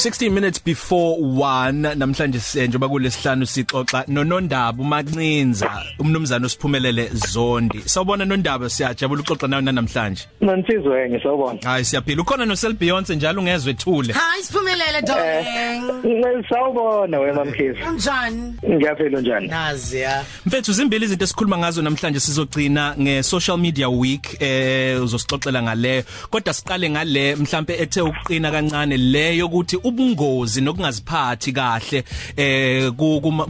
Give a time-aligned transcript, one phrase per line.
[0.00, 7.82] 16 minutes before 1 namhlanje njengoba kulesihlanu sixoxa nonondaba uMaqinza umnumzana osiphumelele Zondi.
[7.84, 12.22] Sawubona nondaba siyajabula uxoxa nawe namhlanje Nansizwe ngisawubona Hayi siyaphila.
[12.22, 16.44] Ukhona no Sel Beyonce njalo ungezwe ethule Hayi siphumelele darling.
[16.48, 20.24] Sawubona wena mkhisi Njani Ngiyaphila njani Nazi ya.
[20.46, 26.90] Mfethu zimbili izinto esikhuluma ngazo namhlanje sizogcina nge-social media week eh uzosixoxela ngale kodwa siqale
[26.90, 32.04] ngale mhlambe ethe uqina kancane leyo ukuthi ubungozi nokungaziphathi kahle
[32.36, 32.90] eh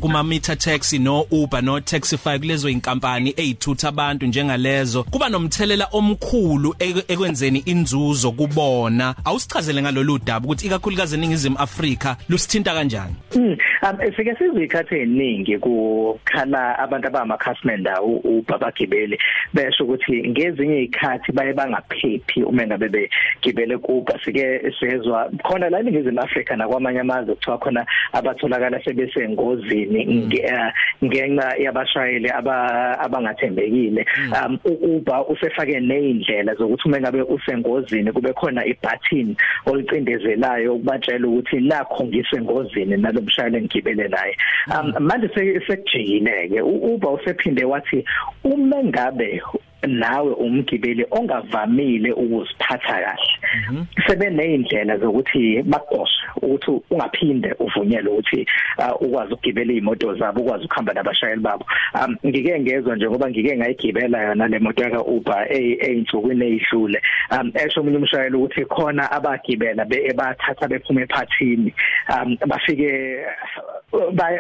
[0.00, 5.04] kuma meter taxi no Uber no Taxify kulezo inkampani ezithutha abantu njengalezo.
[5.04, 6.74] Kuba nomthelela omkhulu
[7.08, 9.14] ekwenzeni inzuzo kubona.
[9.24, 13.14] Awusichazele ngalolu daba ukuthi ikakhulukazi eningizimu Afrika lusithinta kanjani?
[13.36, 19.18] Mm um sike sizikhathe eziningi kukhala abantu abamakhasmenda ubabagibeli
[19.54, 26.20] besho ukuthi ngezinye izikhathi baye bangaphephi uma ngabe begibele kuba sike sezwa khona la eningizimu
[26.20, 30.32] Afrika nakwamanye amazwe kuthiwa khona abatholakala sebesengozini mm.
[30.32, 30.72] eh,
[31.04, 34.32] ngenxa yabashayeli abangathembekile mm.
[34.32, 42.04] um uba usefake nezindlela zokuthi uma ngabe usengozini kube khona ibutton olicindezelayo ukubatshela ukuthi nakho
[42.04, 44.94] ngisengozini nalo mshayeli engigibele naye um mm.
[45.00, 48.04] manje sekujikileke uba usephinde wathi
[48.44, 49.42] uma ngabe
[49.86, 53.34] nawe umgibeli ongavamile ukuziphatha kahle.
[53.68, 53.84] Mhm.
[54.06, 58.46] sebe nezindlela zokuthi bagoshe ukuthi ungaphinde uvunyelwe ukuthi
[58.78, 61.64] uh, ukwazi ukugibela izimoto zabo ukwazi ukuhamba nabashayeli babo.
[61.94, 67.52] Um ngike ngezwe nje ngoba ngike ngayigibela yona le moto ka Uber eyinsukwini ezidlule um
[67.54, 71.74] esho umunye umshayeli ukuthi khona abagibela bebathatha bephuma ephathini.
[72.08, 72.90] Um bafike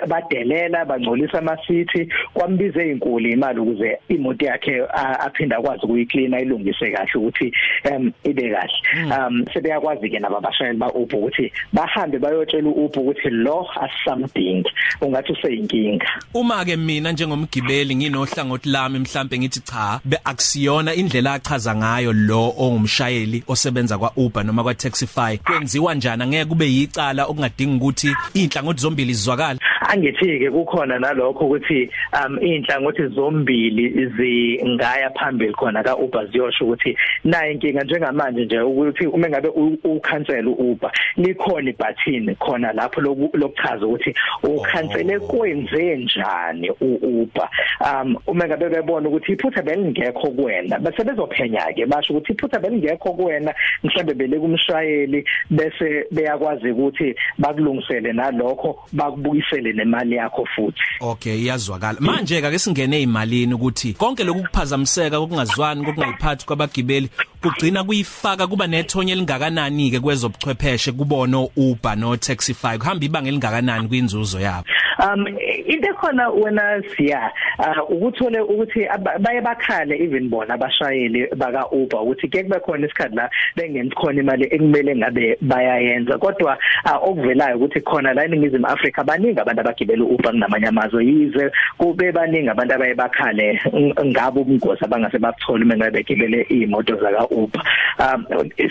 [0.06, 4.82] badelela bangcolisa amasithi kwambize izinkulu imali ukuze imoto yakhe
[5.20, 7.52] aphinda akwazi ukuyiklina ayilungise kahle ukuthi
[7.90, 8.72] um ibe kahle.
[8.92, 9.12] Hmm.
[9.12, 14.64] um sebeyakwazi ke naba bashayeli ba Uber ukuthi bahambe bayotshela uUber ukuthi lo asamding
[15.00, 16.06] ungathi useyinkinga.
[16.34, 22.54] Uma ke mina njengomgibeli nginohlangothi lami mhlambe ngithi cha be akusiyona indlela achaza ngayo lo
[22.58, 26.26] ongumshayeli osebenza kwa Uber noma kwa Taxify kwenziwa njani?
[26.26, 29.58] Ngeke kube yicala okungadinga ukuthi inhlangothi zombili zizwakala
[29.88, 37.52] angithike kukhona nalokho ukuthi um inhlangothi zombili zingaya phambili khona ka Uber ziyosho ukuthi naye
[37.52, 39.48] inkinga njengamanje nje ukuthi uma ngabe
[39.84, 45.20] ucancel uUber likhona ibutton khona lapho lokuchaza ukuthi ucancele oh.
[45.20, 47.48] kwenze njani uUber
[47.80, 53.12] um uma ngabe bebona ukuthi iphutha belingekho kuwena bese bezophenya ke basho ukuthi iphutha belingekho
[53.12, 58.84] kuwena mhlambe beleka umshayeli bese beyakwazi ukuthi bakulungisele nalokho
[59.30, 60.82] bakubuyisele nemali yakho futhi.
[61.00, 62.00] Okay iyazwakala.
[62.00, 67.10] Manje ke singene ezimalini ukuthi konke lokuphazamiseka kokungazwani kokungayiphathi kwabagibeli
[67.42, 74.40] kugcina kuyifaka kuba nethonya elingakanani ke kwezobuchwepheshe kubona Uber no Taxify kuhamba ibanga elingakanani kwinzuzo
[74.40, 74.66] yabo?
[75.02, 75.26] Um
[75.66, 78.86] into ekhona wena siya uh, ukuthole ukuthi
[79.20, 84.20] baye bakhale even bona abashayeli baka Uber ukuthi ke kube khona isikhathi la bengeni khona
[84.20, 86.18] imali ekumele ngabe bayayenza.
[86.18, 91.06] Kodwa uh, okuvelayo ukuthi khona la eningizimu Afrika baningi abantu abagibela uUber kunamanye amazwe.
[91.06, 93.60] Yize kube baningi abantu abaye bakhale
[94.04, 97.62] ngabo ubungozi abangase bakuthole uma ngabe begibele izimoto zaka Uber
[97.98, 98.24] um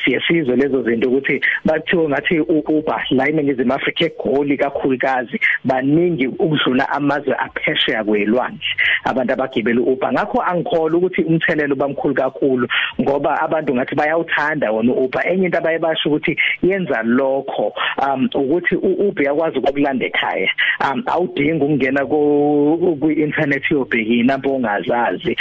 [0.04, 7.35] siyasizwe lezo zinto ukuthi bathiwa ngathi uUber la eningizimu Afrika egoli kakhulukazi baningi ukudlula amazwe
[7.35, 8.68] aphesheya kwelwandle.
[9.04, 10.12] Abantu abagibela uUber.
[10.12, 12.68] Ngakho angikholwa ukuthi umthelelo bamkhulu kakhulu
[13.02, 15.28] ngoba abantu ngathi bayawuthanda wona uUber.
[15.28, 20.50] Enye into abayibasho ukuthi yenza lokho um ukuthi uUber yakwazi ukukulanda ekhaya.
[20.82, 25.36] Um awudingi ukungena ku internet yobheka inamba ongazazi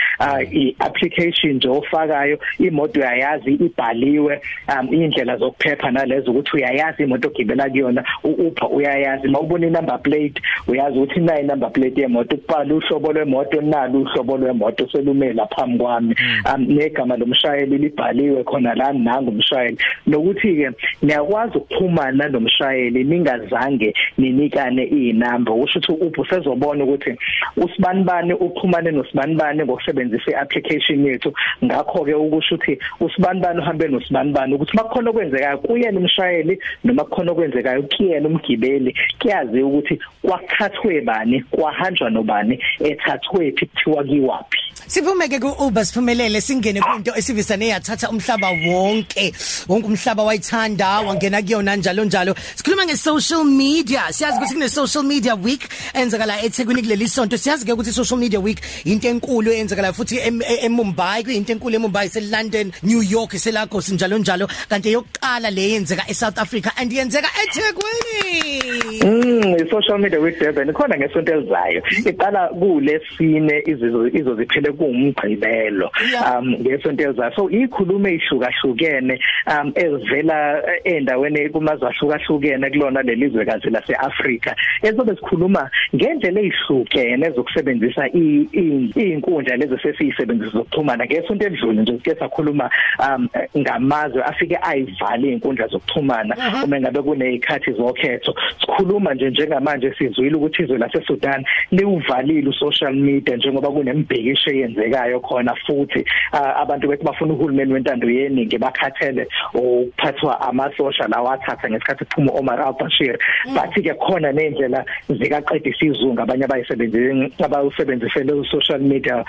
[0.50, 8.04] iapplication nje ofakayo imoto uyayazi ibhaliwe um indlela zokuphepha nalezo ukuthi uyayazi imoto ogibela kuyona
[8.24, 9.28] uUber uyayazi.
[9.28, 14.88] Mawubona inumber plate uyazi ukuthi nayi number plate yemoto ukubhala uhlobo lwemoto nalo uhlobo lwemoto
[14.92, 16.14] selume laphambi kwami.
[16.54, 20.70] Um negama lomshayeli libhaliwe khona la nangu umshayeli nokuthi ke
[21.02, 27.16] niyakwazi ukuphumana nomshayeli ningazange ninikane izinamba usho ukuthi uphu sezobona ukuthi
[27.56, 31.32] usibanibani uphumane nosibanibani ngokusebenzisa iapplication yethu.
[31.64, 37.82] Ngakho ke ukusho ukuthi usibanibani uhambe nosibanibani ukuthi makukhona okwenzekayo kuyena umshayeli noma kukhona okwenzekayo
[37.82, 38.94] kuyena umgibeli.
[39.20, 46.40] Kuyazi ukuthi kwakhathwe bani kwahanjwa nobani ethathwe phi kuthiwa kiwaphi Siphume ke ku Uber siphumelele
[46.40, 49.34] singene kwinto esivisane yathatha umhlaba wonke.
[49.68, 52.34] Wonke umhlaba wayithanda wangena kuyona njalo njalo.
[52.56, 54.02] Sikhuluma nge social media.
[54.10, 57.36] Siyazi ukuthi kune social media week enzakala eThekwini kuleli sonto.
[57.36, 60.16] Siyazi ke ukuthi social media week into enkulu eyenzakala futhi
[60.64, 64.48] eMumbai kuyinto enkulu eMumbai se London New York se Lagos njalo njalo.
[64.70, 69.04] Kanti yokuqala le yenzeka eSouth Africa and yenzeka eThekwini.
[69.04, 69.47] Mm.
[69.80, 71.82] Social media week Durban khona ngesonto elizayo.
[72.06, 75.90] Iqala kulesine izizo izoziphele kuumgqibelo
[76.26, 77.32] um ngesonto elizayo.
[77.36, 84.56] So ikhuluma ezihlukahlukene um ezivela endaweni kumazwe ahlukahlukene kulona lelizwekazi laseAfrika.
[84.82, 91.06] Ezobe sikhuluma ngendlela ezihlukene ezokusebenzisa izinkundla lezi sesiyisebenzisa zokuxhumana.
[91.06, 92.70] Ngesonto edlule nje sike sakhuluma
[93.00, 98.34] um ngamazwe afike ayivala izinkundla zokuxhumana uma ngabe kunezikhathi zokhetho.
[98.60, 99.30] Sikhuluma nje
[99.76, 107.04] njengamanje sizwile ukuthi izwe laseSudan liuvalile usocial media njengoba kunembhekisho eyenzekayo khona futhi abantu bethu
[107.04, 113.18] bafuna uhulumeni wentando yeningi bakhathele ukuphathwa amasosha lawa athatha ngesikhathi kuphuma Omar al-Bashir.
[113.54, 119.24] Bathi ke khona nendlela zikaqedisa isizungu abanye abayisebenzile abawusebenzisele u-social media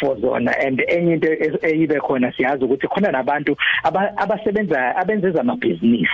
[0.00, 0.52] for zona.
[0.60, 1.28] And enye into
[1.62, 3.56] eyibe khona siyazi ukuthi khona nabantu
[4.16, 6.10] abasebenza abenza amabhizinisi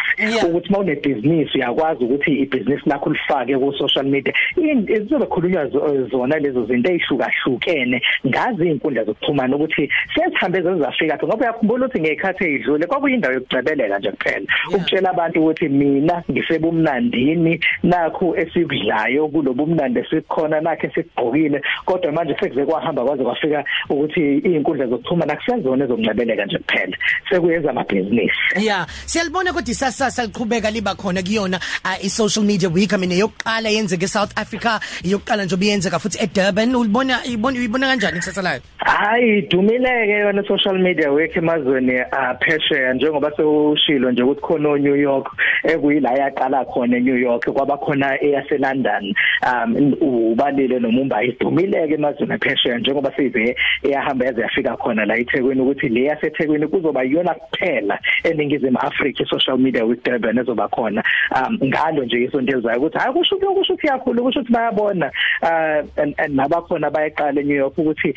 [0.47, 3.11] ukuthi mawune business uyakwazi ukuthi ibusiness lakho
[3.52, 5.66] lifake ku social media izobe khulunywa
[6.10, 12.87] zona lezo zinto ezihlukahlukene ngazi izinkundla zokuxhumana ukuthi sesihambe zezafika ngoba uyakhumbula ukuthi ngekhathi ezidlule
[12.87, 14.46] kwakuyindawo yokugcebelela nje kuphela.
[14.69, 23.04] Ukutshela abantu ukuthi mina ngisebumnandini nakho esikudlayo kulobumnandi esikhona nakhe sikugqokile kodwa manje sekuze kwahamba
[23.04, 26.96] kwaze kwafika ukuthi izinkundla zokuxhumana kusezona ezokungcebeleka nje kuphela.
[27.31, 28.37] Sekuyenza amabhizinisi.
[28.60, 28.87] Yeah.
[29.06, 31.60] Siyalibona kodwa isasasa liqhubeka liba khona kuyona
[32.02, 36.74] i social media week i mean yokuqala yenzeke eSouth Africa yokuqala nje obiyenzeka futhi eDurban.
[36.76, 38.60] Ulibona ibona uyibona kanjani ikusasa layo?
[38.84, 45.26] Hayi dumileke yona social media week emazweni aphesheya njengoba sewushilo nje ukuthi khona eNew York
[45.64, 49.14] ekuyila yaqala khona eNew York kwaba khona eyase London
[49.46, 51.29] um ubalile nomumbai.
[51.29, 57.02] Idumileke emazweni aphesheya njengoba size eyahamba yaze yafika khona la eThekwini ukuthi le yaseThekwini kuzoba
[57.02, 61.02] yona kuphela eningizimu Africa social media week Durban ezoba khona.
[61.37, 65.12] Um ngalo nje isonto elizayo ukuthi hayi kusho ukuthi kusho yakhulu kusho ukuthi bayabona
[65.43, 68.14] uh nabakhona bayeqala eNew York ukuthi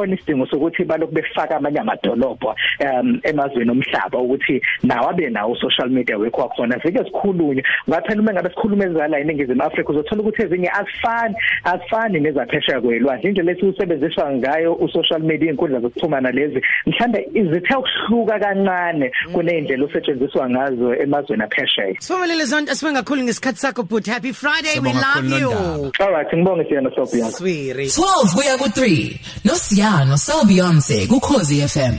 [0.00, 5.88] sikhona isidingo sokuthi balokhu befaka amanye amadolobha um emazweni omhlaba ukuthi nawo abe nawo social
[5.88, 7.62] media wekho khona sike sikhulunywe.
[7.88, 13.52] Ngaphela uma ngabe sikhuluma ezala iningizimu Africa uzothola ukuthi ezinye asifani asifani nezaphesheya kwelwandle indlela
[13.52, 16.60] lethi usebenziswa ngayo usocial media inkundla zokuxhumana lezi.
[16.86, 21.94] Mhlambe izithe ukuhluka kancane kunendlela osetshenziswa ngazo emazweni aphesheya.
[21.98, 25.50] Sivumelele zonke asibengakhulu ngesikhathi sakho but happy friday we love you.
[26.00, 27.30] all right ngibonge siyana Sophia.
[27.30, 31.94] Swiri 12 kuya ku 3 no Siyano so Beyonce ku Khosi FM